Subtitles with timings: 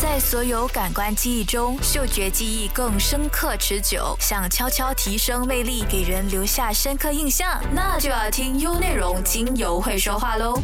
[0.00, 4.16] 在所有感官记忆中，嗅觉记忆更深刻持久。
[4.20, 10.56] 想悄悄提升魅力，给人留下深刻印象，那就要听优内容精油会说话喽。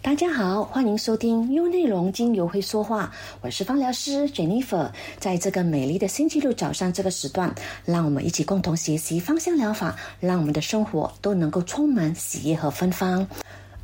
[0.00, 3.12] 大家好，欢迎收听优内容精油会说话，
[3.42, 4.90] 我是芳疗师 Jennifer。
[5.18, 7.54] 在这个美丽的星期六早上这个时段，
[7.84, 13.26] 让我们一起共同学习芳香疗法，让我们的生活都能够充满喜悦和芬芳。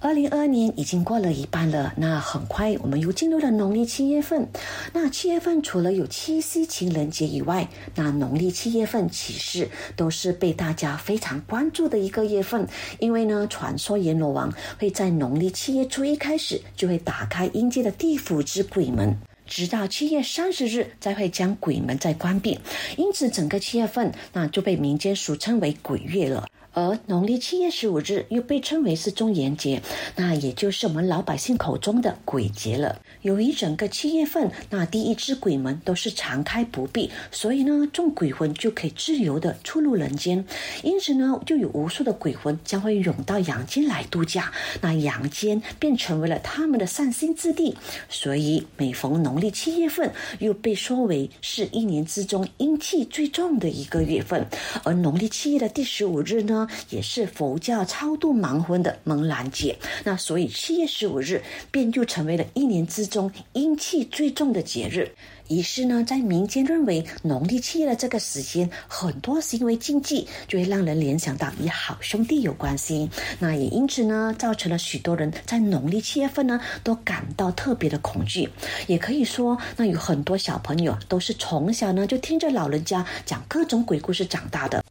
[0.03, 4.49] 二零二二年已经过了一半了，那很快我们又进入了农历七月份。
[4.95, 12.67] 那七月份除了有七夕情人节以外，那农历七月份其实都是被大家非常关注的一个月份。
[12.99, 19.15] 因为呢，传说阎罗王会在农历七月初一开始就会打开阴间的地府之鬼门，
[19.47, 22.59] 直到七月三十日才会将鬼门再关闭。
[22.97, 26.47] 因此，整个七月份那就被民间俗称为鬼月了。
[26.73, 29.83] 而农历七月十五日又被称为是中元节，
[30.15, 33.01] 那也就是我们老百姓口中的鬼节了。
[33.23, 40.45] 由于整个七月份，那第一只鬼门都是常开不闭，所以呢，众鬼魂就可以自由的出入人间。
[40.85, 47.77] 因此呢，就有无数的鬼魂将会涌到阳间来度假，那阳间便成为了他们的散心之地。
[48.09, 54.47] 所以每逢农历七月份，又被说为是一年之中阴气最重的一个月份。
[54.85, 56.60] 而农历七月的第十五日呢？
[56.89, 65.11] 也是佛教超度盲魂的蒙兰节，那所以七月十五日便就成为了一年之中阴气最重的节日。
[65.49, 73.11] 于是呢，在民间认为农历七月的这个时间，很多行为禁忌就会让人联想到与好兄弟有关系。
[73.41, 78.49] 那也因此呢，造成了许多人在农历七月份呢都感到特别的恐惧。
[78.87, 84.85] 也可以说，那有很多小朋友都是从小呢就听着老人家讲各种鬼故事长大的。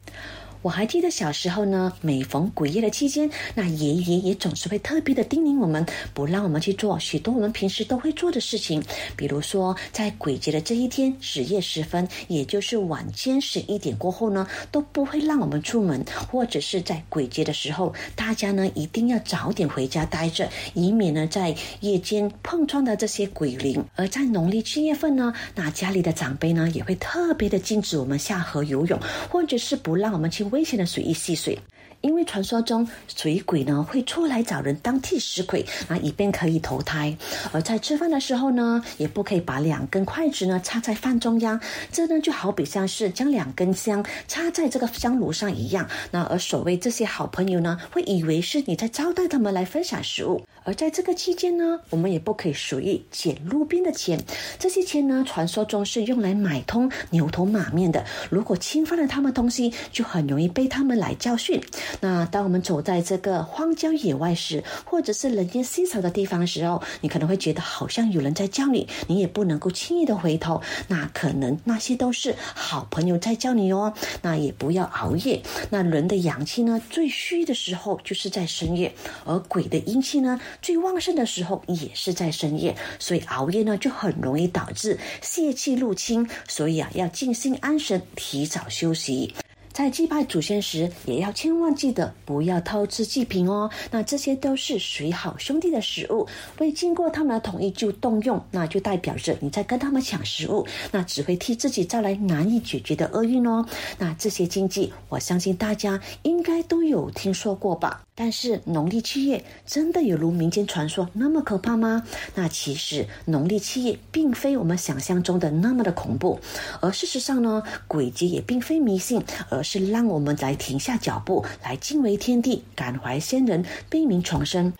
[0.61, 8.83] 我还记得小时候呢，每逢鬼夜的期间，那爷爷也总是会特别的叮咛我们，不让我们去做许多我们平时都会做的事情。
[9.15, 23.81] 比如说，在鬼节的这一天，十夜时分，也就是晚间十一点过后呢，都不会让我们出门，或者是在鬼节的时候，大家呢一定要早点回家待着，以免呢在夜间碰撞到这些鬼灵。
[23.95, 28.99] 而在农历七月份呢，那家里的长辈呢也会特别的禁止我们下河游泳，
[29.29, 30.48] 或者是不让我们去。
[30.51, 31.57] 危险的水域戏水。
[32.01, 37.17] 因为传说中水鬼呢会出来找人当替死鬼啊，以便可以投胎。
[37.51, 41.59] 而在吃饭的时候呢，也不可以把两根筷子呢插在饭中央，
[41.91, 45.89] 这呢就好比像是将两根香插在这个香炉上一样。
[46.11, 50.41] 那而所谓这些好朋友呢，会以为是你在招待他们来分享食物。
[50.63, 54.23] 而在这个期间呢，我们也不可以随意捡路边的钱，
[54.57, 58.05] 这些钱呢，传说中是用来买通牛头马面的。
[58.29, 61.61] 如果侵犯了他们东西，就很容易被他们来教训。
[62.01, 70.61] 那当我们走在这个荒郊野外时，或者是人烟稀少的地方时候，你可能会觉得好像有人在叫你，你也不能够轻易的回头。
[70.87, 73.93] 那可能那些都是好朋友在叫你哦。
[74.21, 75.41] 那也不要熬夜。
[75.69, 78.93] 那人的阳气呢，最虚的时候就是在深夜，
[79.25, 82.75] 而鬼的阴气呢，最旺盛的时候也是在深夜。
[82.99, 86.27] 所以熬夜呢，就很容易导致泄气入侵。
[86.47, 89.33] 所以啊，要静心安神，提早休息。
[89.79, 93.71] 在祭拜祖先时，也要千万记得不要偷吃祭品哦。
[93.89, 103.65] 那这些都是随好兄弟的食物，未经过他们的同意就动用，那就代表着你在跟他们抢食物，那只会替自己招来难以解决的厄运哦。
[103.97, 108.03] 那这些禁忌，我相信大家应该都有听说过吧。
[108.21, 112.03] 但是农历七月真的有如民间传说那么可怕吗？
[112.35, 116.37] 那其实农历七月并非我们想象中的那么的恐怖，
[116.81, 124.73] 而事实上呢，鬼节也并非迷信，而是让我们来停下脚步，来敬畏天地，感怀先人，悲悯重生。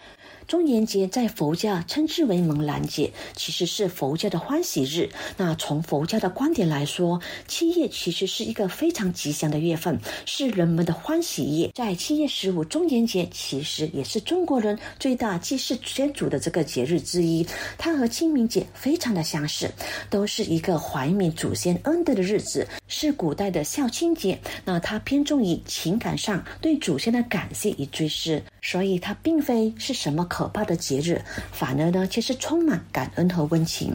[0.49, 5.07] 中元节在佛教称之为蒙兰节，其实是佛教的欢喜日。
[5.37, 11.69] 那从佛教的观点来说，七月其实是一个非常吉祥的月份，是人们的欢喜夜。
[11.75, 17.45] 在七月十五中元节，其实也是中国人最大祭祀先祖的这个节日之一。
[17.77, 19.71] 它和清明节非常的相似，
[20.09, 24.35] 都是一个怀缅祖先恩德的日子，是古代的孝亲节。
[24.65, 28.41] 那它偏重于情感上对祖先的感谢与追思。
[28.61, 31.21] 所以它并非是什么可怕的节日，
[31.51, 33.93] 反而呢，却是充满感恩和温情。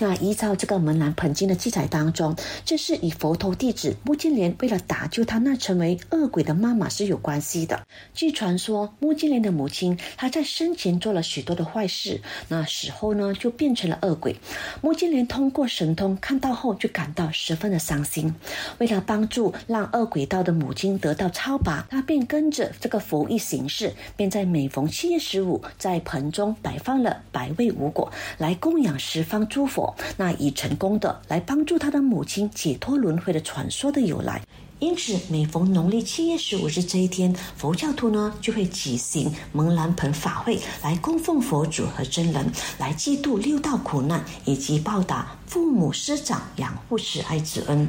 [0.00, 7.86] 那依照这个《门兰盆经》的记载当中，这是以佛头弟子穆金莲为了打救他那成为恶鬼的妈妈是有关系的。
[8.12, 14.34] 据传说，穆金莲的母亲她在生前做了许多的坏事，那死后呢就变成了恶鬼。
[14.80, 18.34] 穆金莲通过神通看到后，就感到十分的伤心。
[18.78, 23.94] 为了帮助让恶鬼道的母亲得到超拔，他便跟着这个佛一行事。
[24.16, 34.40] 便在每逢七月十五在盆中摆放了百味无果，来供养十方诸佛，那已成功的来帮助他的母亲解脱轮回的传说的由来。
[34.78, 47.88] 因此，每逢农历七月十五日这一天，佛教徒呢就会举行蒙兰盆法会，来供奉佛祖和真人，来祭度六道苦难，以及报答父母师长养护慈爱之恩。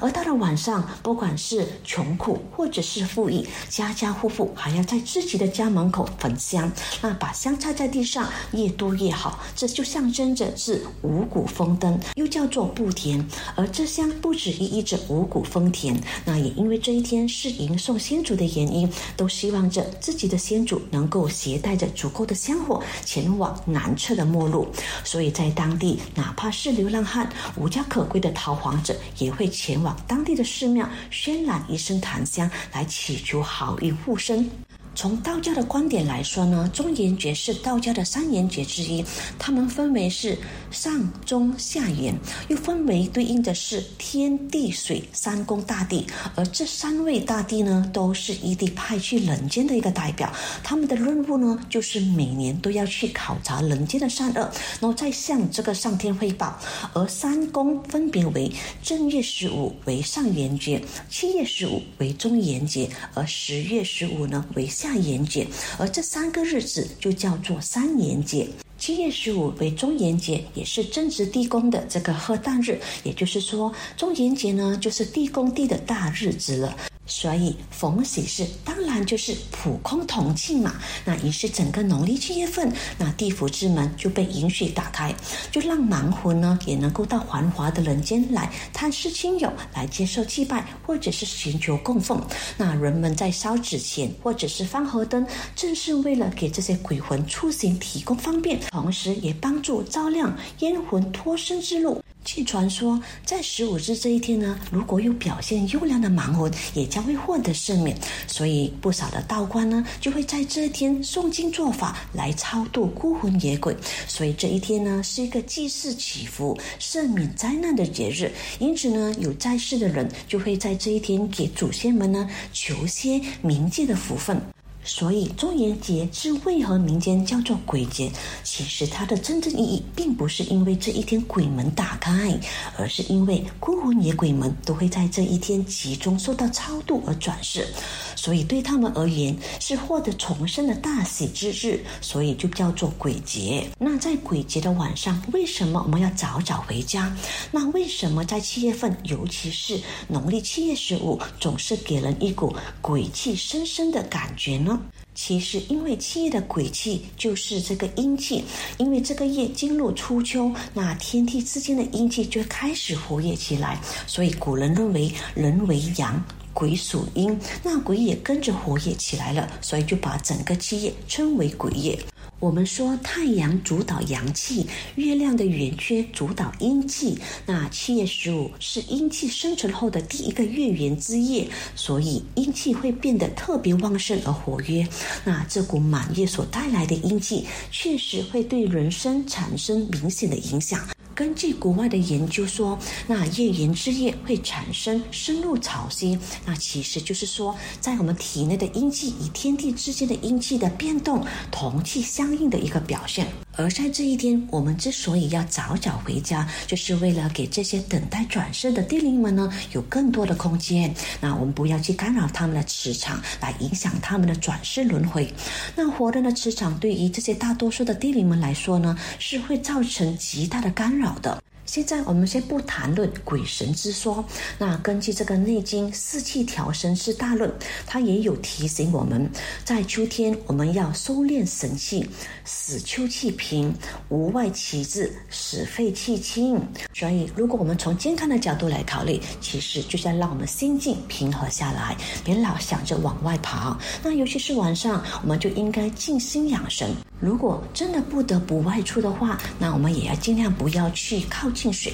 [0.00, 6.72] 而到了晚上，不管是穷苦或者是富裕，家家户户还要在自己的家门口焚香，
[7.02, 9.40] 那把香插在地上，越多越好。
[9.56, 13.26] 这就象征着是五谷丰登，又叫做不田。
[13.56, 16.36] 而这香不止寓意着五谷丰田，那。
[16.36, 18.86] 也因为这一天是迎送先祖的原因，
[19.16, 24.68] 都希望着自己的先祖能够携带着足够的香火前往南侧的末路，
[25.02, 34.50] 所以在当地，哪怕是流浪汉、无家可归的逃亡者，也会前往当地的寺庙渲染一声檀香，来祈求好运护身。
[34.96, 39.04] 从道教的观点来说呢，中元节是道教的三元节之一，
[39.38, 40.36] 它们分为是
[40.70, 50.32] 上中下元，又分为对应的是天地水三宫大帝，而这三位大帝呢，都是一帝派去人间的一个代表，
[50.64, 54.50] 他们的任务呢，就是每年都要去考察人间的善恶，
[54.80, 56.58] 然后再向这个上天汇报。
[56.94, 58.50] 而三宫分别为
[58.82, 64.85] 正月十五为上元节，七月十五为中元节，而十月十五呢为下。
[64.86, 65.44] 下元节，
[65.78, 68.48] 而这三个日子就叫做三元节。
[68.78, 76.76] 七月十五为中元节，也是正值地宫的这个贺诞日，也就是说，中元节呢就是地宫地的大日子了。
[77.06, 80.74] 所以逢喜事当然就是普空同庆嘛。
[81.04, 85.14] 那于是整个农历七月份，那地府之门就被允许打开，
[85.50, 92.20] 就让亡魂呢也能够到繁华的人间来探视亲友，来接受祭拜或者是寻求供奉。
[92.56, 102.02] 那人们在烧纸钱或者是放河灯，正是为了给这些鬼魂出行提供方便，同时也帮助照亮冤魂脱身之路。
[102.26, 107.96] 据传说，在十五日这一天呢，如果有表现优良的盲魂，也将会获得赦免。
[108.26, 113.76] 所以，不少的道观呢，就会在这一天诵经做法来超度孤魂野鬼。
[114.08, 118.32] 所以，这一天呢，是一个祭祀祈福、赦免灾难的节日。
[118.58, 124.42] 因此呢，有在世的人就会在这一天给祖先们呢求些冥界的福分。
[124.86, 128.10] 所以，中元节是为何民间叫做鬼节？
[128.44, 132.38] 其实它的真正意义，并不是因为这一天鬼门打开，
[132.78, 137.66] 而是因为孤魂野鬼们都会在这一天集中受到超度而转世，
[138.14, 143.68] 所以对他们而言是获得重生的大喜之日，所以就叫做鬼节。
[143.78, 147.12] 那在鬼节的晚上，为什么我们要早早回家？
[147.50, 154.75] 那为什么在七月份，尤其是农历七月十五，总是给人一股鬼气深深的感觉呢？
[155.16, 158.44] 其实，因为七月的鬼气就是这个阴气，
[158.76, 166.22] 因为这个月进入初秋，那天地之间的阴气就开始活跃起来，所以古人认为人为阳，
[166.52, 171.98] 鬼属阴，那鬼也跟着活跃起来了，所以就把整个七月称为鬼月。
[172.38, 174.66] 我们说太阳主导阳气，
[174.96, 177.18] 月亮的圆缺主导阴气。
[177.46, 184.86] 那七月十五是阴气生成后的第一个月圆之夜，所以阴气会变得特别旺盛而活跃。
[185.24, 190.86] 那这股满月所带来的阴气，确实会对人生产生明显的影响。
[191.16, 203.26] 根据国外的研究说，那月圆之夜会产生深入潮汐，那其实就是说，在我们体内的阴气与天地之间的阴气的变动同气相应的一个表现。
[203.56, 210.94] 而在这一天，我们之所以要早早回家，就是为了给这些等待转世的地灵们呢，有更多的空间。
[211.20, 215.32] 那我们不要去干扰他们的磁场，来影响他们的转世轮回。
[215.74, 221.18] 那活人的磁场对于这些大多数的地灵们来说呢，是会造成极大的干扰。
[221.20, 221.42] 的。
[221.66, 224.24] 现在我们先不谈论鬼神之说。
[224.56, 227.50] 那根据这个《内经·四气调神之大论》，
[227.86, 229.28] 它也有提醒我们，
[229.64, 232.08] 在秋天我们要收敛神气，
[232.44, 233.74] 使秋气平，
[234.08, 236.56] 无外其志，使肺气清。
[236.94, 243.76] 所以，如果我们从健康的角度来考虑，其实就是要让我们心境平和下来，别老想着往外跑。
[244.04, 246.94] 那尤其是晚上，我们就应该静心养神。
[247.18, 251.50] 如果真的不得不外出的话，那我们也要尽量不要去靠。
[251.56, 251.92] 进水。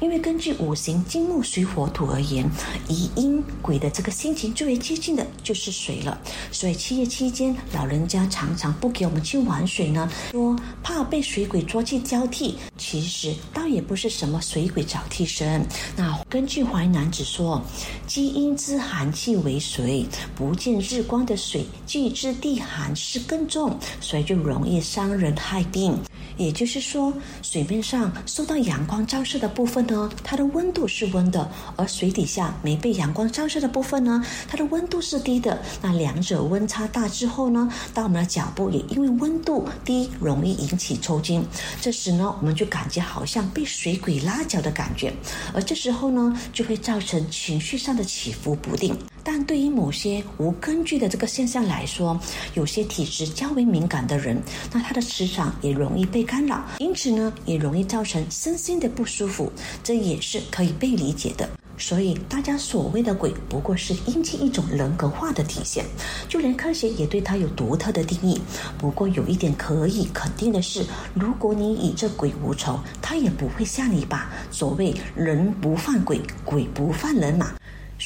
[0.00, 2.44] 因为根据五行金木水火土而言，
[2.88, 6.20] 以阴鬼的这个心情最为接近的就是水了。
[6.50, 12.58] 所以七月期间，老人家常常不给我们去玩水呢，说怕被水鬼捉去交替。
[12.76, 15.64] 其实倒也不是什么水鬼找替身。
[15.96, 17.62] 那根据《淮南子》说，
[18.06, 20.04] 积阴之寒气为水，
[20.34, 25.96] 不见日光的水，既知地寒是更重，所以就容易伤人害病。
[26.36, 27.12] 也就是说，
[27.42, 35.60] 水面上受到阳光照射的部分呢，它的温度是温的；而水底下没被阳光照射的部分呢，它的温度是低的。
[35.80, 41.44] 那两者温差大之后呢，当我们的脚部也因为温度低，容易引起抽筋。
[41.80, 45.12] 这时呢，我们就感觉好像被水鬼拉脚的感觉，
[45.52, 48.96] 而这时候呢，就会造成情绪上的起伏不定。
[49.24, 52.20] 但对于某些无根据的这个现象来说，
[52.52, 54.40] 有些体质较为敏感的人，
[54.70, 59.50] 那他的磁场也容易被干扰，因此呢，也容易造成身心的不舒服，
[59.82, 61.48] 这也是可以被理解的。
[61.76, 65.84] 所以，大家所谓的鬼，不过是阴气一种人格化的体现，
[66.28, 68.40] 就连科学也对它有独特的定义。
[68.78, 74.30] 不过，有一点可以肯定的是，如果你与这鬼无仇，他也不会吓你吧？
[74.52, 77.54] 所谓人不犯鬼，鬼不犯人嘛。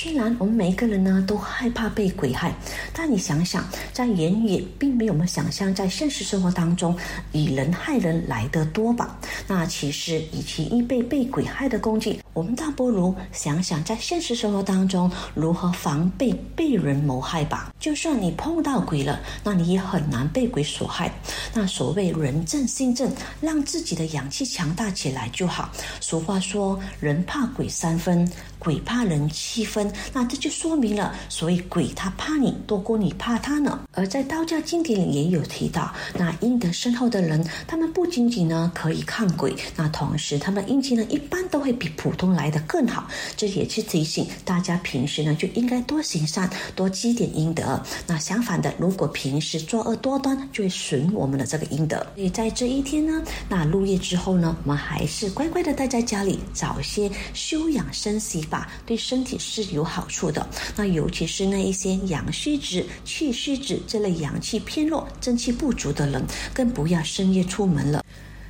[0.01, 2.55] 虽然我们每一个人呢都害怕被鬼害，
[2.93, 6.97] 但你想想，在言语并没有我们想象在现实生活当中
[7.33, 9.19] 以人害人来得多吧？
[9.49, 17.75] 那其实与其易被被鬼害的工具，我们倒不如想想在现实生活当中如何防备被人谋害吧。
[17.81, 21.13] 就算你碰到鬼了，那你也很难被鬼所害。
[21.53, 25.73] 那所谓人正心正，让自己的阳气强大起来就好。
[26.01, 28.31] 俗话说，人怕鬼三分。
[28.61, 33.81] 鬼怕人七分，那这就说明了，所以鬼他怕你多过你怕他呢。
[33.93, 43.07] 而在道教经典里也有提到，那阴德深厚的人，他们不仅仅呢可以抗鬼，那同时他们运气呢一般都会比普通来的更好。
[43.37, 47.81] 这也是提醒大家平时呢就应该多行善，多积点阴德。
[48.07, 51.99] 那相反的，如果平时作恶多端，就会损我们的这个阴德。
[52.15, 58.39] 所以在这一天呢，那入夜之后呢，我们还是乖乖的待在家里，早些休养生息。
[58.49, 60.47] 吧，对身体是有有好处的。
[60.77, 68.05] 那尤其是那一些阳虚质、气虚质这类阳气偏弱、正气不足的人，更不要深夜出门了。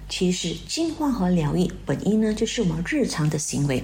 [0.08, 3.82] 其实净化和疗愈本意呢，就是我们日常的行为，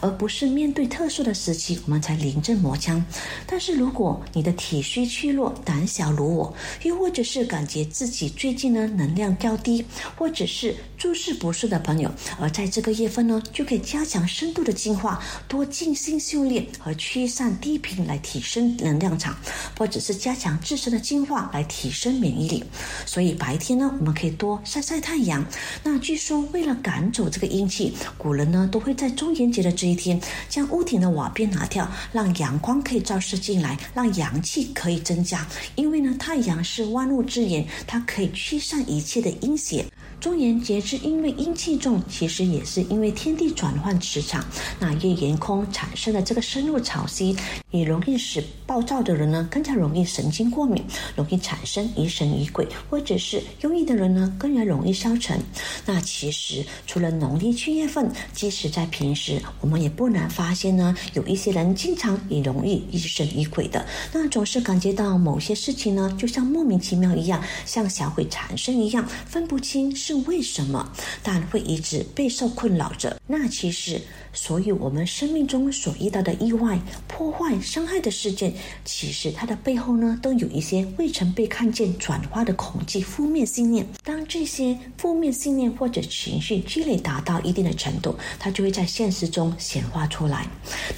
[0.00, 3.04] 而不是面对特殊的时期我们才临阵磨枪。
[3.46, 9.84] 但是如果你的体虚虚弱、胆小如我，又或者是感觉自己最近呢能量较低，
[10.16, 19.36] 或者是诸事不顺的朋友，而在这个月份呢，就可以加强深度的净化，多静心修炼和驱散低频来提升能量场，
[19.78, 22.64] 或者是加强自身的净化来提升免疫力。
[23.04, 25.44] 所以白天呢，我们可以多晒晒太阳。
[25.82, 35.46] 那据说，为了赶走这个阴气，古人呢都会在中元节的这一天，将屋顶的瓦片拿掉，让阳光可以照射进来，让阳气可以增加。
[35.74, 39.86] 因为呢，太阳是万物之源，它可以驱散一切的阴邪。
[40.18, 44.44] 中元节是因为阴气重，其实也是因为天地转换磁场，
[44.80, 47.36] 那夜沿空产生的这个深入潮汐，
[47.70, 50.82] 也容易使暴躁的人呢更加容易神经过敏，
[51.14, 55.38] 容易产生疑神疑鬼，或者是忧郁的人呢更加容易消沉。
[55.84, 69.94] 那其实除了农历七月份，即使在平时，我们也不难发现呢，有一些人经常也容易疑神疑鬼的，那总是感觉到某些事情呢，就像莫名其妙一样，像小鬼缠身一样，分不清。
[70.06, 70.92] 是为什么？
[71.22, 73.20] 但会一直备受困扰着。
[73.26, 74.00] 那其实。
[74.36, 76.78] 所以，我们生命中所遇到的意外、
[77.08, 78.52] 破坏、伤害的事件，
[78.84, 83.86] 其实它的背后呢，都有一些未曾被看见、转化的恐惧、负面信念。
[84.04, 90.46] 当这些负面信念或者情绪积累达到一定的程度，它就会在现实中显化出来。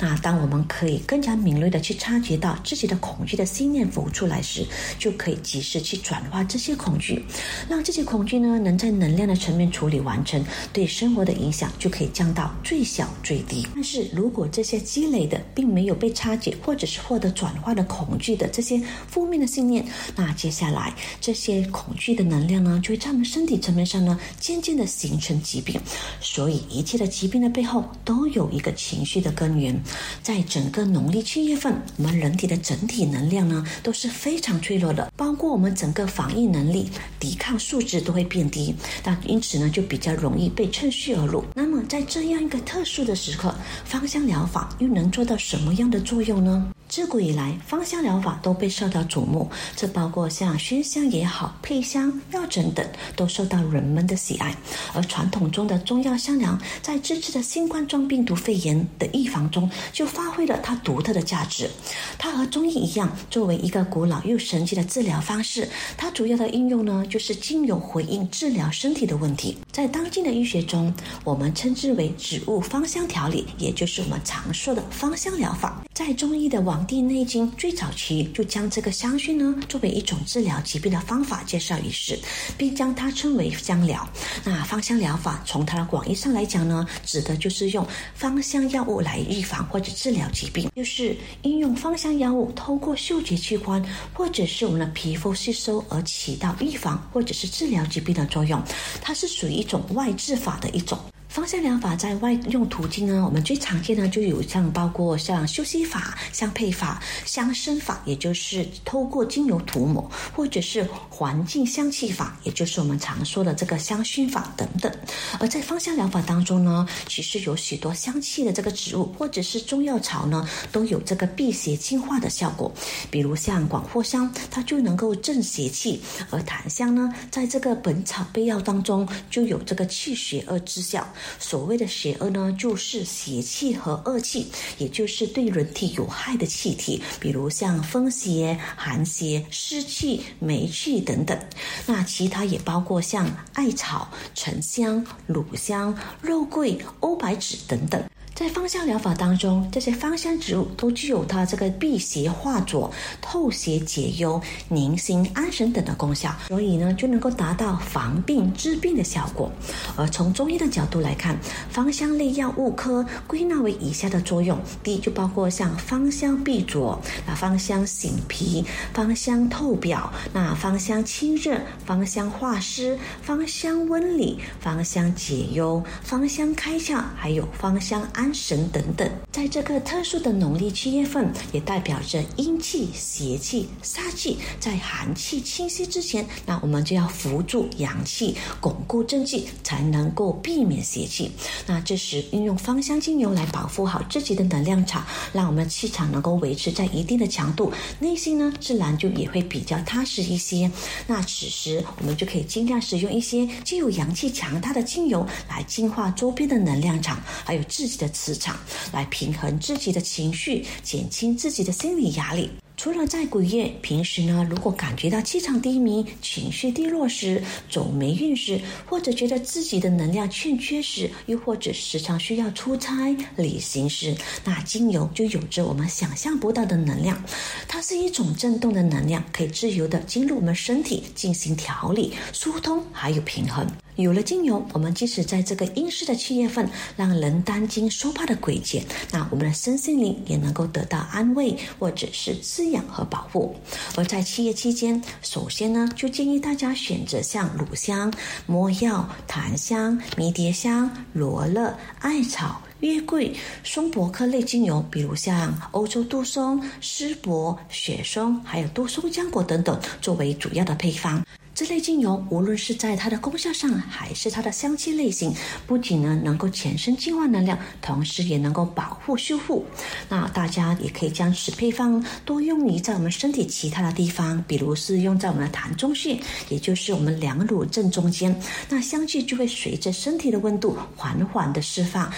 [0.00, 4.66] 那当我们可以更加敏锐的去察觉到自己的恐惧的信念浮出来时，
[4.99, 7.25] 就可以及时去转化这些恐惧，
[7.68, 13.09] 让这些恐惧呢，能在能量的层面处理完成，对生活的影响就可以降到最小。
[13.28, 25.78] 最低，但是如果这些积累的并没有被拆解，或者是获得转化的恐惧的这些负面的信念，那接下来这些恐惧的能量呢，就会在我们身体层面上呢，渐渐的形成疾病。
[26.23, 29.78] 所以一切的疾病的背后都有一个情绪的根源。
[30.23, 36.88] 在整个农历七月份，我们人体的整体能量呢都是非常脆弱的，包括我们整个防御能力、
[37.20, 41.44] 抵抗素质都会变低，但因此呢就比较容易被趁虚而入。
[41.54, 43.52] 那么在这样一个特殊的时刻，
[43.84, 46.68] 芳香疗法又能做到什么样的作用呢？
[46.88, 54.56] 自古以来，芳香疗法都被受到瞩目，这包括像熏香也好、配香、药枕等，都受到人们的喜爱。
[54.94, 61.68] 而传统中的中药香疗，在这次的新冠状病毒肺炎的预防中，就发挥了它独特的价值。
[62.16, 69.58] 它和中医一样，作为一个古老又神奇的治疗方式，它主要的应用呢，就是精油回应治疗身体的问题。
[69.78, 70.92] 在当今的医学中，
[71.23, 75.85] 我们称之为植物芳香调理，也就是我们常说的芳香疗法。
[75.94, 76.58] 在中医的。
[76.64, 82.18] 《黄帝内经》最早期就将这个香薰呢作为一种治疗疾病的方法介绍于世，
[82.58, 84.06] 并将它称为香疗。
[84.44, 93.82] 那芳香疗法从它的广义上来讲呢，指的就是用芳香药物来预防或者治疗疾病，就是应用芳香药物透过嗅觉器官
[94.12, 98.61] 或者是我们的皮肤吸收而起到预防或者是治疗疾病的作用。
[99.00, 100.98] 它是属于一种外治法的一种。
[101.28, 114.90] 芳香疗法在外用途径呢，我们最常见的就有像包括像休息法、香配法、香身法，也就是透过精油涂抹，或者是环境香气法，也就是我们常说的这个香薰法等等。
[115.38, 122.73] 而在芳香疗法当中呢，其实有许多香气的这个植物或者是中药草呢，都有这个辟邪净化的效果。
[123.11, 131.06] 比如像广藿香，它就能够镇邪气；而檀香呢，在这个《本草备药》当中就有这个去邪恶之效。
[131.38, 134.46] 所谓的邪恶呢，就是邪气和恶气，
[134.78, 141.38] 也就是对人体有害的气体，比如像风邪、寒邪、湿气、霉气等等。
[141.87, 148.02] 那其他也包括像艾草、沉香、乳香、肉桂、欧白芷等等。
[148.38, 152.88] 在芳香疗法当中，这些芳香植物都具有它这个辟邪化浊、
[153.21, 159.50] 透邪解忧、宁心安神等的功效，所以呢就能够达到防病治病的效果。
[159.97, 161.37] 而从中医的角度来看，
[161.68, 168.64] 芳香类药物科归纳为以下的作用：第一，就包括像芳香避浊、那芳香醒脾、
[168.95, 178.27] 芳香透表、那芳香清热、芳香化湿、芳香温里、芳香解忧、芳香开窍，还有芳香安。
[178.32, 191.30] 神等等，在这个特殊的农历七月份，也代表着阴气、邪气、煞气在寒气侵袭之前，那我们就要扶住阳气，巩固正气，才能够避免邪气。
[191.66, 200.70] 那这时运用芳香精油来保护好自己的能量场，让我们气场能够维持在一定的强度，内心呢自然就也会比较踏实一些。
[201.06, 208.08] 那此时我们就可以尽量使用一些具有阳气强大的精油来净化周边的能量场，还有自己的。
[208.18, 208.58] 磁场
[208.92, 212.50] 来平衡自己的情绪，减轻自己的心理压力。
[212.78, 227.20] 除了在鬼月，平时呢，如果感觉到气场低迷、情绪低落时，走霉运时，或者觉得自己的能量欠缺时，又或者时常需要出差、旅行时，那精油就有着我们想象不到的能量。
[227.66, 233.66] 它是一种震动的能量，可以自由的进入我们身体进行调理、疏通，还有平衡。
[233.96, 242.40] 有了精油，我们即使在这个阴湿的七月份，让人担惊受怕的鬼节，那我们的身心灵也能够得到安慰，或者是
[242.72, 243.57] 养和保护。
[243.96, 248.12] 而在七月期间，首先呢，就建议大家选择像乳香、
[248.46, 261.24] 没药、檀香、迷迭香、罗勒、艾草、月桂、松柏科类精油，比如像欧洲杜松、丝柏、雪松，还有杜松浆果等等，作为主要的配方。
[261.59, 265.35] 这类精油无论是在它的功效上，还是它的香气类型，
[265.66, 269.66] 不仅呢能够全身净化能量，同时也能够保护修复。
[270.09, 276.16] 那大家也可以将此配方多用于在我们身体其他的地方，比如是用在我们的痰中穴，
[276.49, 282.09] 也就是我们两乳正中间，那香气就会随着身体的温度缓缓的释放。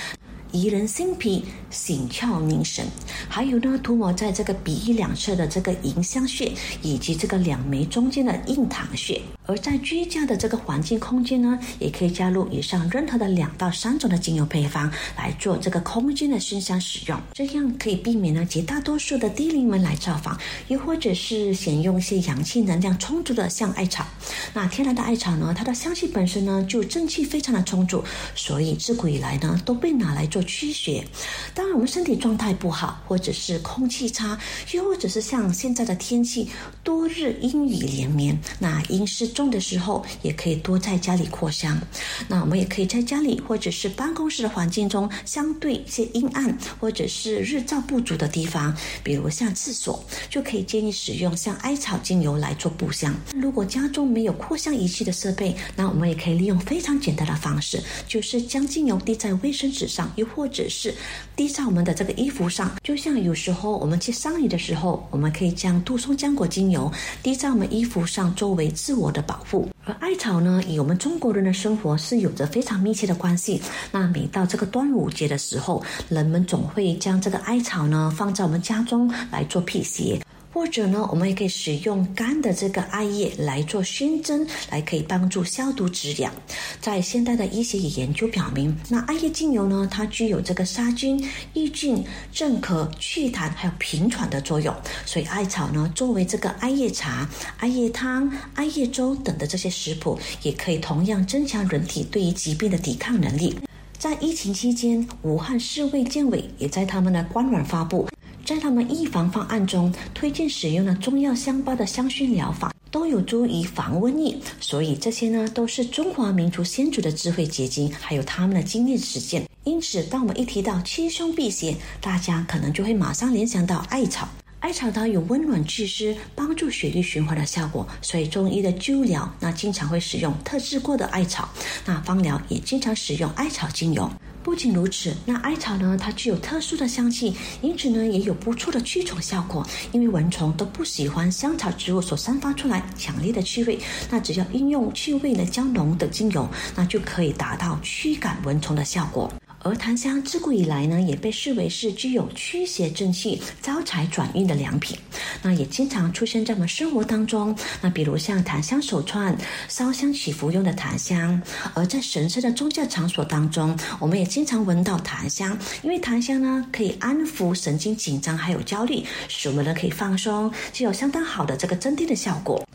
[0.53, 2.87] 怡人心脾、醒窍凝神，
[3.29, 9.21] 还有呢，涂抹在这个鼻翼两侧的这个迎香穴，以及这个两眉中间的印堂穴。
[9.47, 24.07] 而在居家的这个环境空间呢，也可以加入以上任何的两到三种的精油配方来做这个空间的熏香使用，这样可以避免呢绝大多数的低龄们来造访，又或者是选用一些阳气能量充足的像艾草。
[24.55, 28.05] 那天然的艾草呢，它的香气本身呢就正气非常的充足，
[28.37, 30.51] 所以自古以来呢都被拿来做做。
[30.51, 31.07] 驱邪，
[31.55, 34.37] 当然我们身体状态不好，或者是空气差，
[34.73, 36.51] 又或者是像现在的天气
[36.83, 41.81] 多日阴雨连绵，那阴湿重的时候，也可以多在家里扩香。
[42.27, 53.15] 那我们也可以在家里或者是办公室的环境中，相对一些阴暗或者是日照不足的地方，比如像厕所，就可以建议使用像艾草精油来做布香。
[53.35, 60.95] 如果家中没有扩香仪器的设备，那我们也可以利用非常简单的方式，就是将精油滴在卫生纸上，又或者是
[61.37, 62.71] 滴在我们的这个衣服上。
[62.83, 66.91] 就像有时候我们去上雨的时候，我们可以将杜松浆果精油
[67.23, 69.69] 滴在我们衣服上，作为自我的保护。
[69.85, 73.61] 而艾草呢，与我们中国人的生活是有着非常密切的关系。
[73.91, 80.21] 那每到这个端午节的时候，人们总会将这个艾草呢放在我们家中来做辟邪。
[80.53, 86.33] 或者呢，我们也可以使用干的这个艾叶来做熏蒸，来可以帮助消毒止痒。
[86.81, 94.75] 在现代的医学研究表明，那艾叶精油呢，它具有这个杀菌、抑菌、镇咳、祛痰还有平喘的作用。
[95.07, 103.57] 所以艾草呢，作为这个艾叶茶、艾叶汤、艾叶粥等的这些食谱，也可以同样增强人体对于疾病的抵抗能力。
[103.99, 108.09] 在疫情期间，武汉市卫健委也在他们的官网发布。
[108.51, 114.37] 在他们预防方案中，推荐使用了中药香包的香薰疗法，都有助于防瘟疫。
[114.59, 119.49] 所以这些呢，都是中华民族先祖的智慧结晶，还有他们的经验实践。
[119.63, 124.29] 因此，当我们一提到驱凶辟邪，大家可能就会马上联想到艾草。
[124.59, 131.49] 艾草它有温暖祛湿、帮助血液循环的效果，所以中医的灸疗那经常会使用特制过的艾草，
[131.87, 134.11] 那方疗也经常使用艾草精油。
[134.43, 139.67] 不仅如此，那艾草呢，它具有特殊的香气，因此呢，也有不错的驱虫效果。
[139.93, 149.31] 因为蚊虫都不喜欢香草植物所散发出来强烈的气味，那只要应用气味的胶浓等精油，那就可以达到驱赶蚊虫的效果。
[149.63, 154.97] 而檀香自古以来呢，也被视为是具有驱邪正气、招财转运的良品。
[155.43, 157.55] 那也经常出现在我们生活当中。
[157.83, 159.37] 那比如像檀香手串、
[159.69, 161.41] 烧香祈福用的檀香。
[161.75, 172.67] 而在神圣的宗教场所当中，我们也经常闻到檀香，因为檀香呢可以安抚神经紧张还有焦虑，使我们呢可以放松，具有相当好的这个镇定的效果。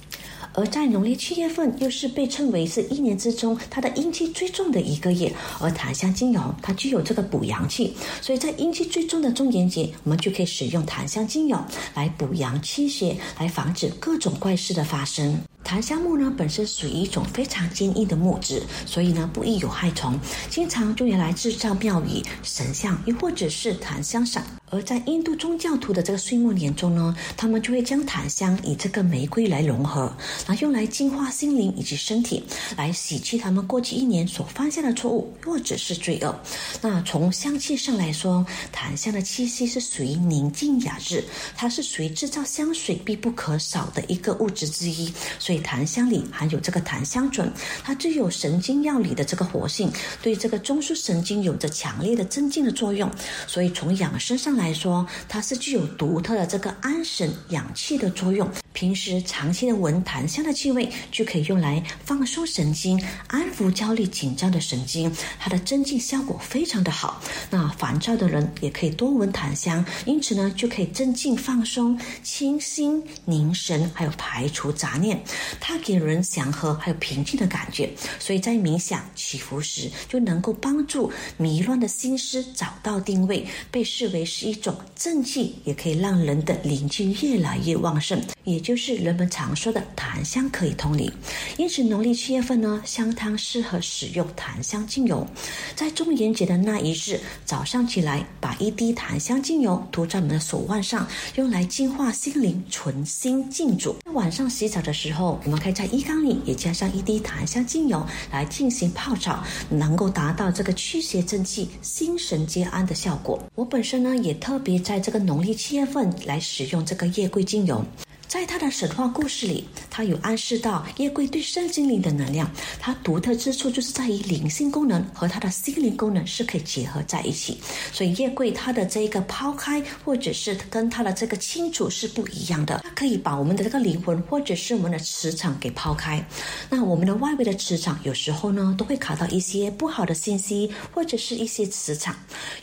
[0.56, 5.32] 而在农历七月份，又是被称为是一年之中它的阴气最重的一个月。
[5.60, 11.58] 而檀香精油它具有这个补阳气，所以在阴气最重的中元节，我们就可以使用檀香精油
[11.94, 15.38] 来补阳气血，来防止各种怪事的发生。
[15.64, 20.18] 檀香木呢本身属于一种非常坚硬的木质，所以呢不易有害虫，
[20.50, 24.46] 经常用来制造庙宇、神像，又或者是檀香伞。
[24.76, 30.14] 而在印度宗教徒的这个岁末年中呢，他们就会将檀香与这个玫瑰来融合，
[30.46, 32.44] 然后用来净化心灵以及身体，
[32.76, 36.38] 来洗去他们过去一年所犯下的错误或者是罪恶。
[36.82, 41.24] 那从香气上来说，檀香的气息是属于宁静雅致，
[41.56, 45.14] 它是属于制造香水必不可少的一个物质之一。
[45.40, 47.50] 所以檀香里含有这个檀香醇，
[47.82, 49.90] 它具有神经药理的这个活性，
[50.22, 53.10] 对这个中枢神经有着强烈的镇静的作用。
[53.48, 54.65] 所以从养生上来。
[54.66, 58.50] 来说，它是具有独特的这个安神养气的作用。
[58.76, 65.10] 平时长期的闻檀香的气味，就可以用来放松神经、安抚焦虑紧张的神经，
[65.40, 67.22] 它的镇静效果非常的好。
[67.50, 75.24] 那烦躁的人也可以多闻檀香，因此呢，就可以镇静、放松、清心、凝神，还有排除杂念。
[75.62, 84.66] 它给人祥和还有平静的感觉，所以在冥想祈福时，就能够帮助迷乱的心思找到定位，被视为是一。
[84.66, 91.12] 种正气也可以让人的灵气越来越旺盛，也就是人们常说的檀香可以通灵。
[91.58, 95.28] 因此，农历七月份呢，香汤适合使用檀香精油。
[95.76, 103.96] 在中元节的那一日早上起来，把一滴檀香精油涂在我们的手腕上，用来净化心灵、存心静主。
[104.14, 113.38] 晚上洗澡的时候，我们可以在浴缸里也加上一滴檀香精油来进行泡澡，能够达到这个驱邪正气、心神皆安的效果。
[113.54, 114.34] 我本身呢也。
[114.46, 117.84] 特别在这个农历七月份来使用这个月桂精油。
[118.28, 122.50] 在他的神话故事里，他有暗示到夜桂对圣精灵的能量。
[122.80, 127.60] 它独特之处就是在于灵性功能和它的心灵功能是可以结合在一起。
[127.94, 132.82] 所以夜桂它的这个抛开，或者是跟它的这个清楚是不一样的。
[132.84, 136.24] 它可以把我们的这个灵魂或者是我们的磁场给抛开。
[136.70, 142.14] 那我们的外围的磁场有时候呢都会卡到一些不好的信息，或者是一些磁场。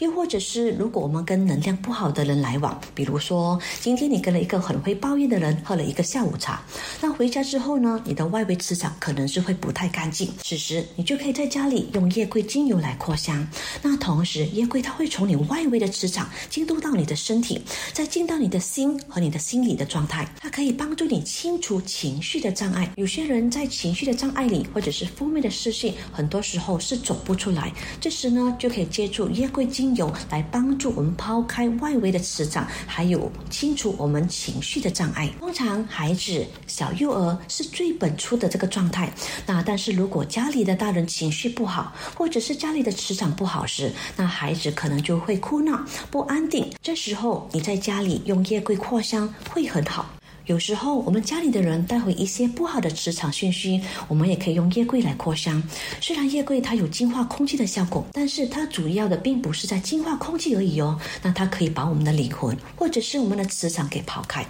[0.00, 5.61] 又或者是如果我们跟能量不好的人来往，比如说今天你跟了一个很会抱怨的人。
[5.64, 6.62] 喝了一个下午茶，
[7.00, 10.30] 那回家之后呢，你的外围磁场可能是会不太干净。
[10.42, 13.46] 此时你就可以在家里用夜桂精油来扩香。
[13.80, 20.28] 那同时，夜桂它会从你外围的磁场进入到你的身体，再进到你的心和你的心理的状态。
[20.40, 22.90] 它可以帮助你清除情绪的障碍。
[22.96, 27.72] 有些人在情绪的障碍里，或者是负面的思绪，很多时候是走不出来。
[28.00, 35.30] 这时呢，就可以借助夜桂精油来帮助我们抛开外围的磁场，还有清除我们情绪的障碍。
[35.42, 39.12] 通常孩子小幼儿是最本初的这个状态，
[39.44, 46.72] 那但是如果家里的大人情绪不好，或者是家里的磁场不好时，那孩子可能就会哭闹、不安定。
[46.80, 50.08] 这时候你在家里用夜柜扩香会很好。
[50.46, 55.62] 有时候我们家里的人带回一些不好的磁场讯息，我们也可以用夜柜来扩香。
[56.00, 60.98] 虽然夜柜它有净化空气的效果，但是它主要的并不是在净化空气而已哦。
[61.22, 64.44] 那它可以把我们的灵魂或者是我们的磁场给抛开，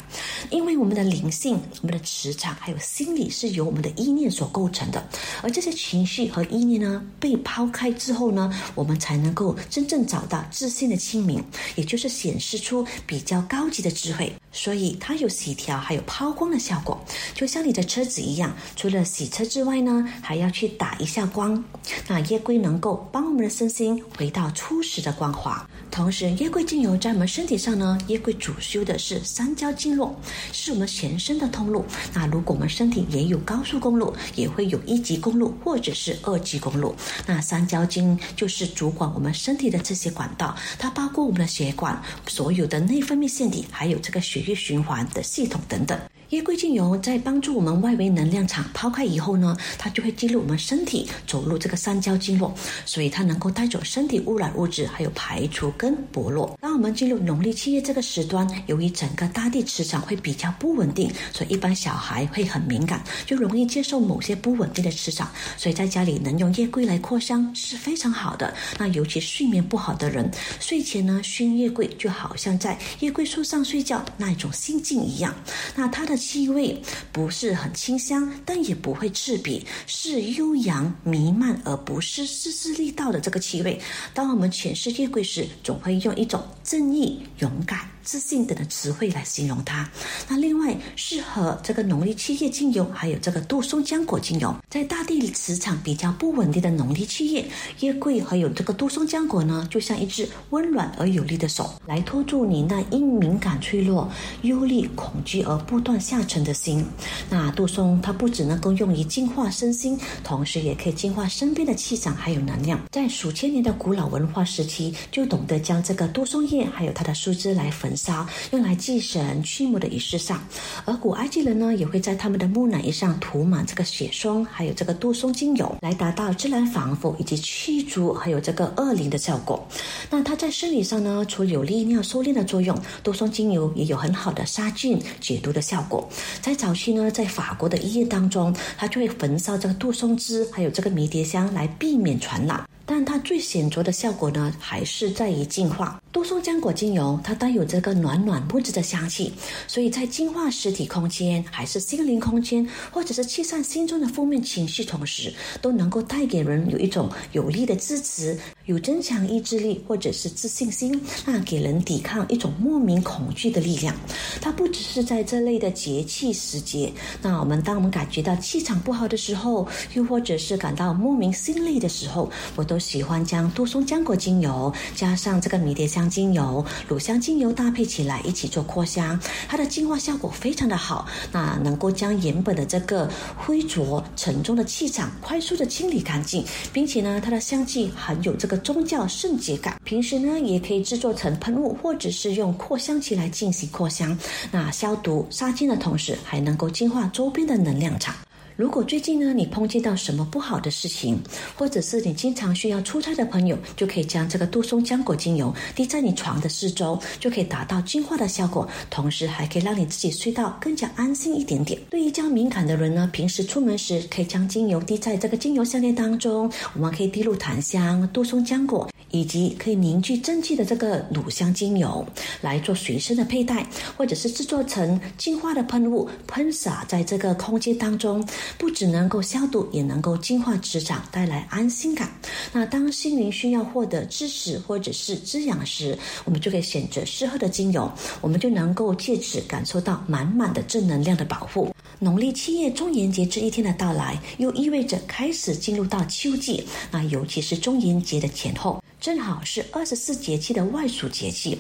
[0.49, 5.07] 因为我们的灵性、我们的磁场还有心理是由我们的意念所构成的。
[5.43, 11.45] 而这些情绪和意念呢被抛开之后呢，我们才能够真正找到自信的清明，
[11.77, 14.33] 也就是显示出比较高级的智慧。
[14.51, 15.82] 所以它有洗调。
[15.83, 21.65] 还有抛光的效果，就像你的车子一样，除了洗车之外呢，还要去打一下光。
[22.09, 25.69] 那夜归能够帮我们的身心回到初始的光滑。
[25.93, 30.19] 同时，夜桂精油在我们身体上呢，夜桂主修的是三焦经络，
[30.51, 31.85] 是我们全身的通路。
[32.15, 36.95] 那如果我们身体也有高速公路，也会有一级公路或者是二级公路。
[37.27, 45.61] 那三焦经就是主管我们身体的这些管道，它包括我们的血管、所有的内分泌腺体，还有这个血液循环的系统。
[45.69, 46.01] 等等。
[46.33, 52.55] 夜桂精油在帮助我们外围能量场抛开以后呢，它就会进入我们身体，走入这个三焦经络，
[52.87, 56.59] 所以它能够带走身体污染物质，还有排除跟剥落。
[56.59, 65.31] 当我们进入农历七月这个时段，由于整个大地磁场会比较不稳定，所以一般小孩会很敏感，就容易接受某些不稳定的磁场。
[65.59, 68.55] 所以在家里能用夜桂来扩香是非常好的。
[68.79, 75.35] 那尤其睡眠不好的人，睡前呢熏夜桂，就好像在夜桂树上睡觉那一种心境一样。
[75.77, 76.17] 那它的。
[76.23, 76.81] 气味
[77.11, 83.81] 不是很清香，但也不会刺鼻，是悠扬弥漫，而不是丝丝力道的这个气味。
[84.15, 87.92] 当我们诠释月桂时，总会用一种正义、勇敢。
[88.03, 89.89] 自信等的词汇来形容它。
[90.29, 97.45] 那另外适合这个农历七月精油，还有这个杜松浆果精油，在大地磁场比较不稳定的农历七月，
[97.81, 104.11] 月桂还有这个杜松浆果呢，就像一只温暖而有力的手，来托住你那因敏感、脆弱、
[104.43, 106.85] 忧虑、恐惧而不断下沉的心。
[107.31, 112.81] 那杜松它不只能够用于净化身心，同时也可以净化身边的气场还有能量。
[112.91, 117.92] 在数千年的古老文化时期，就懂得将这个杜松叶还有它的树枝来焚。
[117.93, 120.43] 焚烧用来祭神驱魔的仪式上，
[120.87, 129.63] 而古埃及人呢，也会在他们的木乃伊上涂满这个血松，还有这个杜松精油，来达到自然防腐以及驱逐还有这个恶灵的效果。
[130.09, 136.09] 那它在生理上呢，除有利尿收敛的作用，杜松精油也有很好的杀菌解毒的效果。
[136.41, 142.67] 在早期呢，在法国的医院当中，它就会焚烧这个杜松枝，还有这个迷迭香来避免传染。
[142.85, 146.01] 但它最显著的效果呢，还是在于净化。
[146.11, 149.33] 多松浆果精油，它带有这个暖暖木质的香气，
[149.67, 163.95] 所以在净化实体空间，还是心灵空间，或者是驱散心中的负面情绪同时，都能够带给人有一种有力的支持，有增强意志力或者是自信心，那给人抵抗一种莫名恐惧的力量。
[164.41, 166.93] 它不只是在这类的节气时节，
[167.23, 172.83] 那我们当我们感觉到气场不好的时候，又或者是感到莫名心累的时候，我都。
[172.83, 181.07] 喜欢将杜松浆果精油加上这个迷迭香精油、乳香精油搭配起来一起做扩香，它的净化效果非常的好。
[181.31, 189.81] 那能够将原本的这个灰浊沉重的气场快速的清理干净，并且呢，它的香气很有这个宗教圣洁感。
[189.85, 194.19] 平时呢，也可以制作成喷雾，或者是用扩香器来进行扩香。
[194.51, 198.15] 那消毒杀菌的同时，还能够净化周边的能量场。
[198.55, 201.19] 如果最近呢，你碰见到什么不好的事情，
[201.57, 211.81] 或者是你经常需要出差的朋友，就可以将这个杜松浆果精油滴在你床的四周，就可以达到净化的效果，同时还可以让你自己睡到更加安心一点点。
[211.91, 218.89] 对于较敏感的人呢，平时出门时可以将精油滴在这个精油项链当中，我们可以滴入檀香、杜松浆果。
[219.15, 222.03] 以及可以凝聚正气的这个乳香精油
[222.41, 228.27] 来做随身的佩戴，或者是制作成净化的喷雾，喷洒在这个空间当中，
[228.59, 232.11] 不只能够消毒，也能够净化磁场，带来安心感。
[232.53, 241.75] 那当心灵需要获得支持或者是滋养时，我们就可以选择适合的精油，我们就能够借此感受到满满的正能量的保护。
[241.99, 248.83] 农历七月中元节这一天的到来，又意味着开始进入到秋季，那尤其是中元节的前后。
[249.01, 251.59] 正好是二十四节气的外属节气。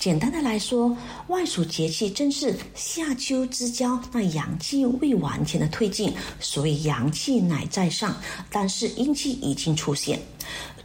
[0.00, 6.10] 简单的来说，外暑节气正是夏秋之交，那阳气未完全的退尽，
[6.40, 8.16] 所以阳气乃在上，
[8.50, 10.18] 但是阴气已经出现。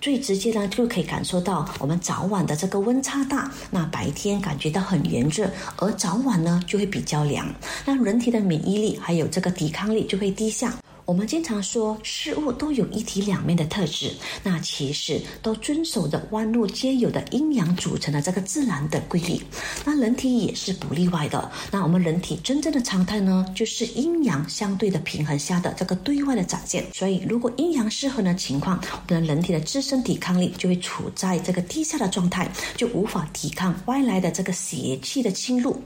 [0.01, 7.47] 最直接呢就可以感受到我们早晚的这个温差大，那白天感觉到很炎热，而早晚呢就会比较凉，
[7.85, 10.77] 那人体的免疫力还有这个抵抗力就会低下。
[11.05, 19.39] 我们经常说事物都有一体两面的特质，那其实都遵守着万物皆有的阴阳组成的这个自然的规律，
[19.85, 21.51] 那人体也是不例外的。
[21.69, 26.83] 那我们人体真正的常态呢，就是阴阳相对的平衡下的这个对外的展现。
[26.91, 35.79] 所以，如果阴阳失衡的情况，我们人体的自身抵抗力就会处在这个低下的状态，就无法抵抗外来的这个邪气的侵入，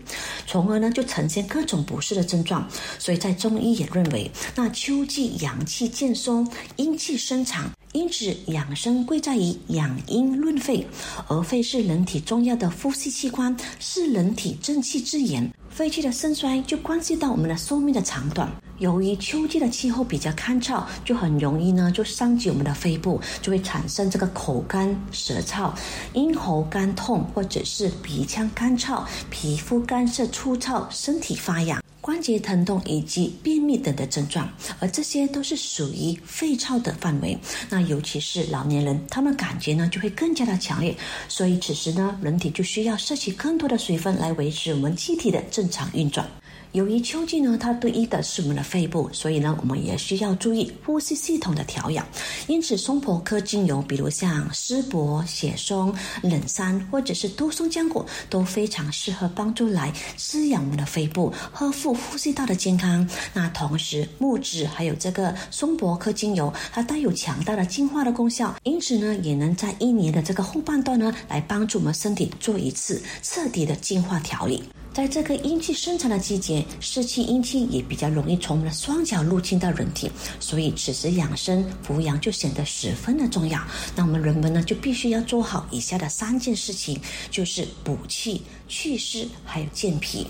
[0.47, 2.65] 从而呢就呈现各种不适的症状。
[2.97, 5.05] 所以在中医也认为，那秋。
[5.09, 10.85] 即阳气渐松，阴气生长，因此养生贵在于养阴润肺，
[11.27, 15.51] 而肺是人体重要的呼吸器官，是人体正气之源。
[15.71, 18.49] 肺气的盛衰就关系到我们的寿命的长短。
[18.77, 25.73] 由于秋季的气候比较干燥，就很容易呢就伤及我们的肺部，就会产生这个口干舌燥、
[26.13, 31.81] 咽喉干痛，或者是鼻腔干燥、皮肤干涩粗糙、身体发痒。
[32.09, 37.37] 关节疼痛以及便秘等的症状，而这些都是属于肺燥的范围。
[37.69, 40.97] 那尤其是老年人，他们感觉呢就会更加的强烈。
[41.27, 46.27] 所以此时呢，人体就需要摄取更多的水分来维持我们机体的正常运转。
[46.73, 52.07] 由于秋季呢，它对应的是我们的肺部，所以呢，我们也需要注意呼吸系统的调养。
[52.45, 63.09] 因此，松柏科精油，比如像丝柏、雪松、冷杉或者是杜松浆果，都非常适合帮助来滋养我们的肺部，呵护呼吸道的健康。
[63.33, 74.63] 那同时，木质还有这个松柏科精油，它带有强大的净化的功效，因此呢，也能在一年的这个后半段呢，来帮助我们身体做一次彻底的净化调理。
[74.93, 83.61] 在这个阴气生长的季节，湿气阴气也比较容易从我们的双脚入侵到人体，所以此时养生扶阳就显得十分的重要。
[83.95, 86.99] 那我们人们呢，就必须要做好以下的三件事情，
[87.31, 90.27] 就是补气、祛湿，还有健脾。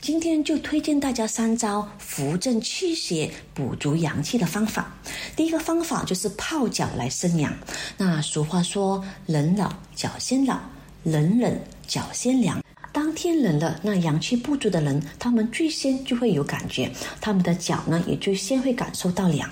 [0.00, 4.92] 今天就推荐大家三招扶正祛邪、补足阳气的方法。
[5.36, 7.56] 第一个方法就是泡脚来生阳。
[7.96, 10.58] 那俗话说，人老脚先老，
[11.04, 12.61] 人冷脚先凉。
[12.92, 16.90] 当天冷了，那阳气不足的人，他们最先就会有感觉，
[17.22, 19.48] 他们的脚呢也最先会感受到凉。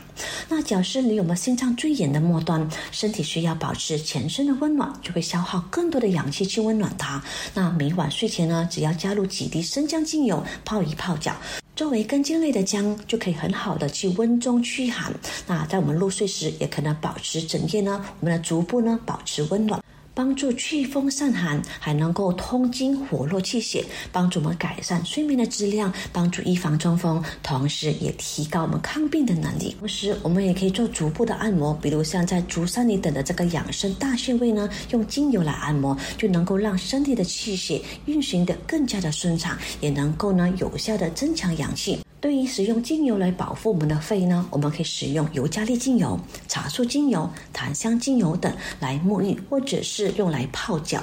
[0.47, 7.23] 那脚是离我们心脏最远的末端，身体需要保持全身的温暖，就会消耗更多的阳气去温暖它。
[7.55, 11.35] 那每晚睡前呢，只要加入几滴生姜精油泡一泡脚，
[11.75, 15.11] 作为根茎类的姜，就可以很好的去温中驱寒。
[15.47, 19.83] 那在我们入睡时，也可能保持整夜呢，我们的足部呢保持温暖。
[20.21, 29.75] 帮助祛风散寒，还能够通经活络气血，帮助我们改善睡眠的质量，帮助预防中风，同时也提高我们抗病的能力。
[29.79, 41.99] 同时，我们也可以做足部的按摩，比如像在足三里等的这个养生大穴位呢，用精油来按摩，就能够让身体的气血运行的更加的顺畅，也能够呢有效的增强阳气。
[42.21, 51.03] 对于使用精油来保护我们的肺呢，我们可以使用尤加利精油、茶树精油、檀香精油等来沐浴，或者是用来泡脚，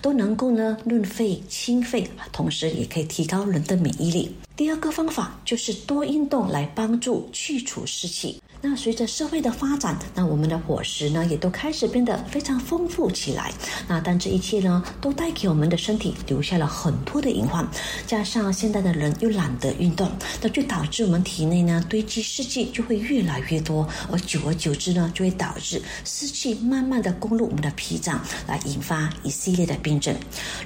[0.00, 4.34] 都能够呢润肺清肺，同时也可以提高人的免疫力。
[4.56, 8.40] 第二个方法就是多运动来帮助去除湿气。
[8.66, 13.52] 那随着社会的发展，那我们的伙食呢也都开始变得非常丰富起来。
[13.86, 17.68] 那但这一切呢，都带给我们的身体留下了很多的隐患。
[18.06, 30.16] 加上现在的人又懒得运动，那就导致我们体内呢堆积湿气就会越来越多，而久而久之呢，就会导致湿气慢慢的攻入我们的脾脏，来引发一系列的病症。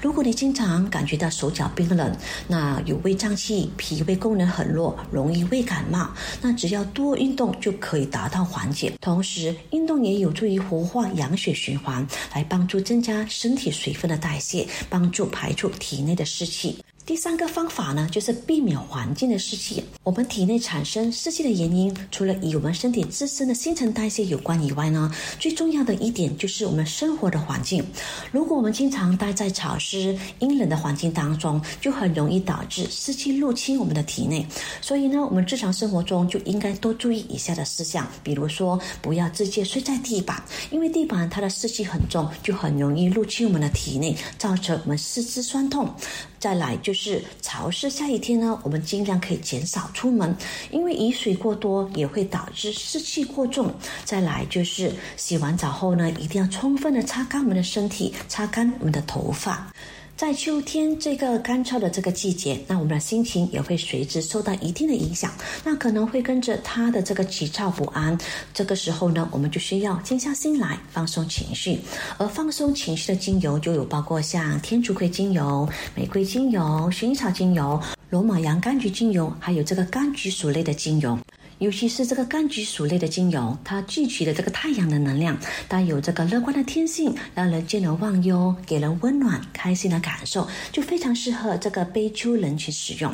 [0.01, 6.09] 如果你经常感觉到手脚冰冷，那有胃胀气、脾胃功能很弱，容易胃感冒，
[6.41, 7.88] 那只要多运动就可。
[7.89, 16.77] 可以达到缓解，同时运动也有助于活化养血循环，来帮助增加身体水分的代谢，帮助排出体内的湿气。
[17.09, 19.83] 第三个方法呢，就是避免环境的湿气。
[20.03, 27.83] 我们体内产生湿气的原因，除了与我们身体自身的新陈代谢有关以外呢，最重要的一点就是我们生活的环境。
[28.31, 34.47] 如果我们经常待在潮湿、阴冷的环境当中，就很容易导致湿气入侵我们的体内。
[34.83, 45.91] 所以呢，我们日常生活中就应该多注意以下的事项，比如说不要直接睡在地板，因为地板它的湿气很重，就很容易入侵我们的体内，造成我们四肢酸痛。
[46.39, 50.37] 再来就是潮湿下雨天呢，我们尽量可以减少出门，
[50.71, 53.75] 因为雨水过多也会导致湿气过重。
[54.05, 59.73] 再来就是洗完澡后呢，一定要充分的擦干我们的身体，擦干我们的头发。
[60.19, 65.33] 在秋天这个干燥的这个季节，那我们的心情也会随之受到一定的影响，
[65.65, 68.19] 那可能会跟着他的这个急躁不安。
[68.53, 71.79] 这个时候呢，我们就需要静下心来放松情绪，
[72.17, 81.17] 而放松情绪的精油就有包括像天竺葵精油、玫瑰精油、薰衣草精油、罗马洋甘菊精油，还有这个柑橘属类的精油。
[81.59, 85.37] 尤其是这个柑橘属类的精油，它聚集了这个太阳的能量，
[85.67, 93.13] 带有这个乐观的天性，让人见人忘忧，给人温暖、开心的感受，就非常适合这个悲秋人群使用。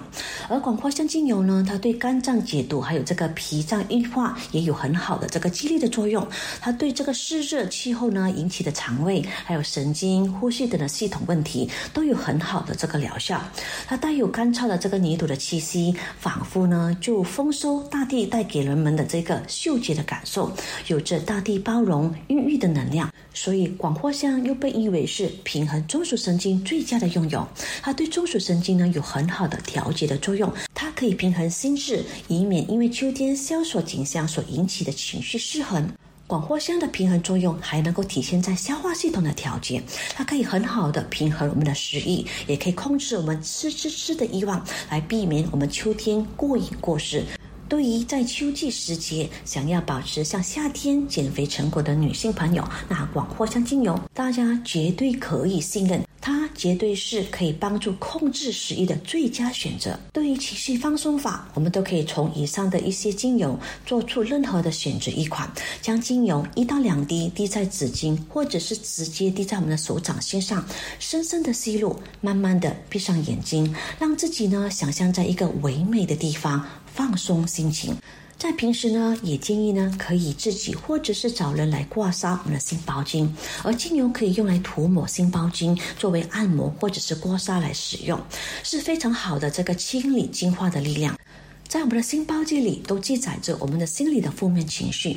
[0.51, 6.29] 而广藿香精油呢，它对肝脏解毒，还有这个脾脏硬化也有很好的这个激励的作用。
[6.61, 13.43] 它对这个湿热气候呢引起的肠胃、还有神经、呼吸等的系统问题都有很好的这个疗效。
[13.87, 18.34] 它带有干燥的这个泥土的气息，仿佛呢就丰收大地。
[18.35, 20.51] 带给人们的这个嗅觉的感受，
[20.89, 27.47] 有着大地包容、孕育的能量，所以广藿香又被誉为是平衡中枢神经最佳的用油。
[27.81, 35.89] 它对中枢神经呢有很好的调节的作用，它可以平衡心智，以免因为秋天萧索景象所引起的情绪失衡。
[36.27, 39.81] 广藿香的平衡作用还能够体现在消化系统的调节，
[40.17, 44.61] 它可以很好的平衡我们的食欲，也可以控制我们吃吃吃的欲望，
[44.91, 47.23] 来避免我们秋天过瘾过食。
[47.69, 59.99] 对于在秋季时节想要保持像夏天减肥成果的女性朋友，那广藿香精油大家绝对可以信任，它绝对是可以帮助控制食欲的最佳选择。
[60.13, 65.51] 对于情绪放松法，我们都可以从以上的一些精油做出任何的选择一款，
[65.81, 70.65] 将精油一到两滴滴在纸巾，或者是直接滴在我们的手掌心上，
[70.99, 76.65] 深深的吸入，慢慢的闭上眼睛，让自己呢想象在一个唯美的地方。
[76.95, 77.97] 放松心情，
[78.39, 83.35] 在平时呢，也建议呢，可以自己或者是找人来刮痧我们的心包经，
[83.65, 88.21] 而精油可以用来涂抹心包经，作为按摩或者是刮痧来使用，
[88.63, 91.19] 是非常好的这个清理净化的力量。
[91.67, 95.17] 在我们的心包经里，都记载着我们的心理的负面情绪，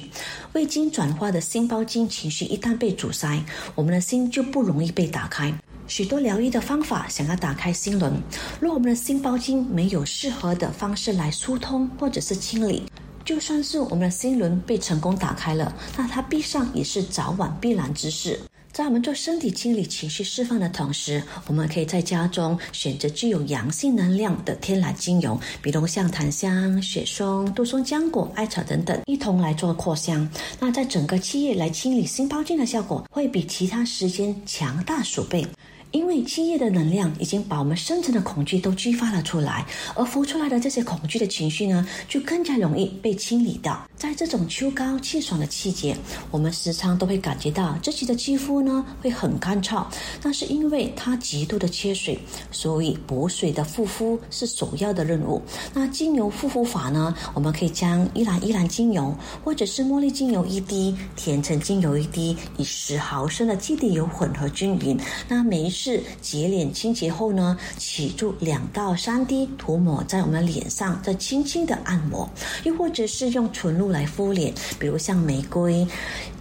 [0.54, 5.54] 未经转化的心包经情绪一旦被阻塞，我们的心就不容易被打开。
[5.88, 8.14] 许多疗愈的方法，想要打开心轮，
[8.60, 12.84] 若我们的心包经没有适合的方式来疏通或者是清理，
[13.24, 18.40] 就算是我们的心轮被成功打开了，那它闭上也是早晚必然之事。
[18.74, 30.30] 在我们做身体清理、情绪释放的同时，我们可以在家中选择具有阳性能量的天然精油，比如像檀香、雪松、杜松浆果、艾草等等，一同来做扩香。
[30.60, 35.44] 那在整个七月来清理心包经的效果，会比其他时间强大数倍。
[35.92, 39.66] 因为七叶的能量已经把我们深层的恐惧都激发了出来，
[39.96, 43.88] 而浮出来的这些恐惧的情绪呢，就更加容易被清理掉。
[43.96, 45.96] 在这种秋高气爽的季节，
[46.30, 49.86] 我们时常都会感觉到自己的肌肤呢会很干燥，
[50.22, 52.20] 那是因为它极度的缺水，
[52.52, 55.42] 所以补水的护肤是首要的任务。
[55.74, 65.00] 那精油护肤法呢，我们可以将依兰依兰精油或者是茉莉精油一滴，甜橙精油一滴，以十毫升的基底油混合均匀。
[65.28, 72.28] 那每一是洁脸清洁后呢，起住两到三滴涂抹在我们脸上，再轻轻的按摩，
[72.64, 75.88] 又或者是用纯露来敷脸，比如像玫瑰、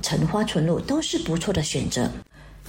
[0.01, 2.11] 橙花纯露都是不错的选择。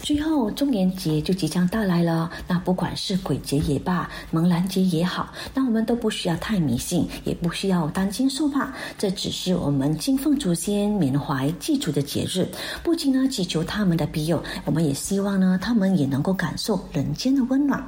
[0.04, 2.32] 最后，中元节就即将到来了。
[2.48, 8.72] 那不管是鬼节也罢，蒙兰节也好，那我们都不需要太迷信，也不需要担惊受怕。
[8.98, 12.48] 这只是我们敬奉祖先、缅怀祭祖的节日。
[12.84, 17.84] 不仅呢祈求他们的庇佑，我们也希望呢他们也能够感受人间的温暖。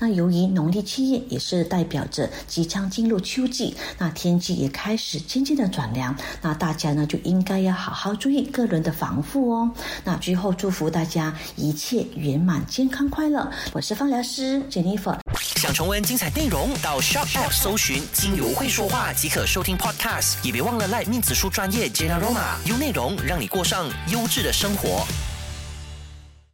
[0.00, 9.70] 那由于农历七月也是代表着即将进入秋季，那天气也开始渐渐的转凉，那大家呢就应该要好好注意个人的防护哦。
[10.04, 11.32] 那最后祝福大家。
[11.56, 13.50] 一切圆满、健康、快乐。
[13.72, 15.16] 我是芳疗师 Jennifer。
[15.56, 20.36] 想重温精彩内容，到 Shop App 搜寻“精油会说话”即可收听 Podcast。
[20.42, 25.06] 也别忘了赖面子书专业 Jenna Roma，用内容让你过上优质的生活。